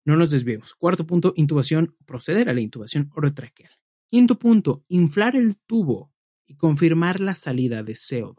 No 0.07 0.17
nos 0.17 0.31
desviemos. 0.31 0.75
Cuarto 0.75 1.07
punto, 1.07 1.33
intubación, 1.37 1.97
proceder 2.07 2.49
a 2.49 2.55
la 2.55 2.61
intubación 2.61 3.11
orotraqueal. 3.15 3.73
Quinto 4.09 4.39
punto, 4.39 4.85
inflar 4.89 5.35
el 5.35 5.59
tubo 5.59 6.14
y 6.47 6.57
confirmar 6.57 7.21
la 7.21 7.35
salida 7.35 7.83
de 7.83 7.95
CO2. 7.95 8.37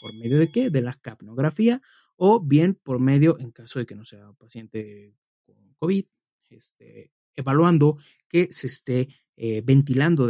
¿Por 0.00 0.14
medio 0.14 0.38
de 0.38 0.50
qué? 0.50 0.70
De 0.70 0.82
la 0.82 0.94
capnografía 0.94 1.80
o 2.16 2.40
bien 2.40 2.74
por 2.74 3.00
medio, 3.00 3.38
en 3.38 3.50
caso 3.50 3.78
de 3.78 3.86
que 3.86 3.94
no 3.94 4.04
sea 4.04 4.32
paciente 4.32 5.14
con 5.44 5.74
COVID, 5.74 6.04
este, 6.50 7.12
evaluando 7.34 7.98
que 8.28 8.52
se 8.52 8.66
esté 8.66 9.08
eh, 9.36 9.62
ventilando 9.64 10.28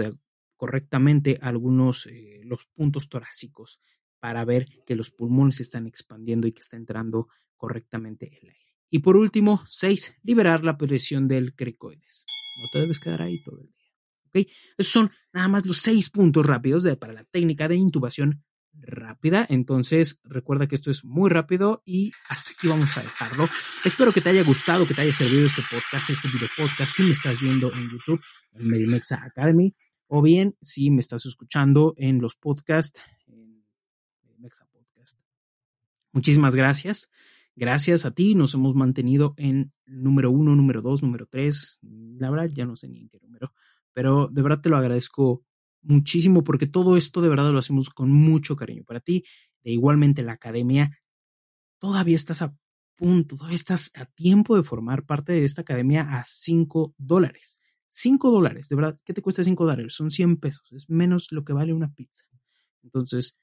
correctamente 0.56 1.38
algunos 1.42 2.06
eh, 2.06 2.40
los 2.44 2.66
puntos 2.66 3.08
torácicos 3.08 3.80
para 4.20 4.44
ver 4.44 4.68
que 4.86 4.94
los 4.94 5.10
pulmones 5.10 5.56
se 5.56 5.64
están 5.64 5.86
expandiendo 5.86 6.46
y 6.46 6.52
que 6.52 6.60
está 6.60 6.76
entrando 6.76 7.28
correctamente 7.56 8.38
el 8.40 8.48
aire. 8.48 8.76
Y 8.88 9.00
por 9.00 9.16
último, 9.16 9.64
seis, 9.68 10.14
liberar 10.22 10.62
la 10.64 10.76
presión 10.76 11.26
del 11.26 11.54
cricoides. 11.54 12.24
No 12.60 12.68
te 12.72 12.78
debes 12.80 13.00
quedar 13.00 13.22
ahí 13.22 13.42
todo 13.42 13.60
el 13.60 13.66
día. 13.66 13.81
¿Ok? 14.34 14.46
Esos 14.78 14.92
son 14.92 15.10
nada 15.32 15.48
más 15.48 15.66
los 15.66 15.78
seis 15.78 16.10
puntos 16.10 16.46
rápidos 16.46 16.86
para 16.96 17.12
la 17.12 17.24
técnica 17.24 17.68
de 17.68 17.76
intubación 17.76 18.44
rápida. 18.74 19.46
Entonces, 19.48 20.20
recuerda 20.24 20.66
que 20.66 20.74
esto 20.74 20.90
es 20.90 21.04
muy 21.04 21.30
rápido 21.30 21.82
y 21.84 22.12
hasta 22.28 22.50
aquí 22.52 22.68
vamos 22.68 22.96
a 22.96 23.02
dejarlo. 23.02 23.48
Espero 23.84 24.12
que 24.12 24.20
te 24.20 24.30
haya 24.30 24.42
gustado, 24.42 24.86
que 24.86 24.94
te 24.94 25.02
haya 25.02 25.12
servido 25.12 25.46
este 25.46 25.62
podcast, 25.70 26.10
este 26.10 26.28
video 26.28 26.48
podcast. 26.56 26.96
Si 26.96 27.02
me 27.02 27.12
estás 27.12 27.40
viendo 27.40 27.72
en 27.72 27.90
YouTube, 27.90 28.20
en 28.52 28.68
Medimexa 28.68 29.22
Academy, 29.22 29.74
o 30.06 30.22
bien 30.22 30.56
si 30.60 30.90
me 30.90 31.00
estás 31.00 31.26
escuchando 31.26 31.94
en 31.96 32.20
los 32.20 32.34
podcasts, 32.34 33.00
en 33.26 33.64
Medimexa 34.22 34.66
Podcast. 34.66 35.18
Muchísimas 36.12 36.54
gracias. 36.54 37.10
Gracias 37.54 38.06
a 38.06 38.12
ti 38.12 38.34
nos 38.34 38.54
hemos 38.54 38.74
mantenido 38.74 39.34
en 39.36 39.72
número 39.84 40.30
uno, 40.30 40.56
número 40.56 40.80
dos, 40.80 41.02
número 41.02 41.26
tres. 41.26 41.78
La 41.82 42.30
verdad, 42.30 42.50
ya 42.52 42.64
no 42.64 42.76
sé 42.76 42.88
ni 42.88 43.00
en 43.00 43.08
qué 43.10 43.18
número, 43.20 43.52
pero 43.92 44.28
de 44.28 44.42
verdad 44.42 44.60
te 44.60 44.68
lo 44.68 44.76
agradezco 44.76 45.44
muchísimo 45.82 46.44
porque 46.44 46.66
todo 46.66 46.96
esto 46.96 47.20
de 47.20 47.28
verdad 47.28 47.50
lo 47.50 47.58
hacemos 47.58 47.90
con 47.90 48.10
mucho 48.10 48.56
cariño 48.56 48.84
para 48.84 49.00
ti. 49.00 49.24
De 49.62 49.72
igualmente 49.72 50.22
la 50.22 50.32
academia, 50.32 50.98
todavía 51.78 52.16
estás 52.16 52.42
a 52.42 52.54
punto, 52.96 53.36
todavía 53.36 53.56
estás 53.56 53.90
a 53.94 54.06
tiempo 54.06 54.56
de 54.56 54.62
formar 54.62 55.04
parte 55.04 55.32
de 55.32 55.44
esta 55.44 55.62
academia 55.62 56.18
a 56.18 56.24
5 56.24 56.94
dólares. 56.98 57.60
5 57.88 58.30
dólares, 58.30 58.68
de 58.68 58.76
verdad, 58.76 59.00
¿qué 59.04 59.12
te 59.12 59.20
cuesta 59.20 59.44
5 59.44 59.64
dólares? 59.64 59.94
Son 59.94 60.10
100 60.10 60.38
pesos, 60.38 60.72
es 60.72 60.88
menos 60.88 61.28
lo 61.30 61.44
que 61.44 61.52
vale 61.52 61.74
una 61.74 61.92
pizza. 61.92 62.24
Entonces, 62.82 63.36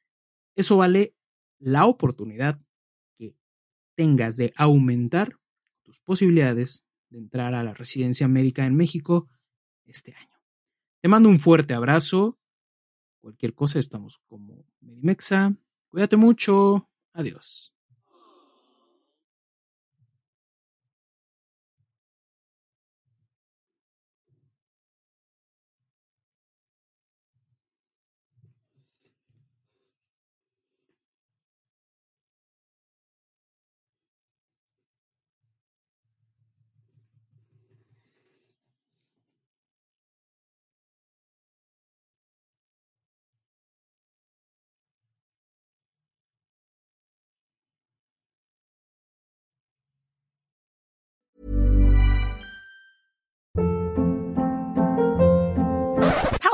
eso 0.55 0.77
vale 0.77 1.15
la 1.59 1.85
oportunidad 1.85 2.59
que 3.17 3.35
tengas 3.95 4.38
de 4.38 4.51
aumentar 4.55 5.35
tus 5.83 5.99
posibilidades 5.99 6.85
de 7.09 7.19
entrar 7.19 7.53
a 7.53 7.63
la 7.63 7.73
residencia 7.73 8.27
médica 8.27 8.65
en 8.65 8.75
México 8.75 9.29
este 9.85 10.15
año. 10.15 10.29
Te 11.01 11.07
mando 11.07 11.29
un 11.29 11.39
fuerte 11.39 11.73
abrazo. 11.73 12.38
Cualquier 13.21 13.53
cosa 13.53 13.79
estamos 13.79 14.19
como 14.27 14.65
Medimexa. 14.81 15.55
Cuídate 15.89 16.17
mucho. 16.17 16.89
Adiós. 17.13 17.73